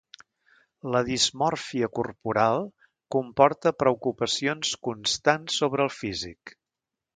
[0.95, 2.57] La dismòrfia corporal
[3.17, 6.59] comporta preocupacions constants sobre el físic.